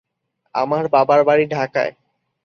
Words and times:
আমার 0.55 0.83
বাবার 0.87 1.21
বাড়ি 1.23 1.45
ঢাকায়। 1.47 1.93